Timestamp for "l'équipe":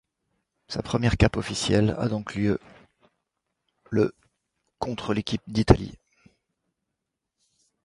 5.13-5.43